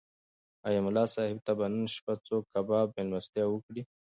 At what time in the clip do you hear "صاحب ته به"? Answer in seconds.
1.15-1.65